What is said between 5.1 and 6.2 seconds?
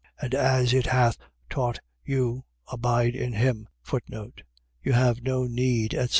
no need, etc.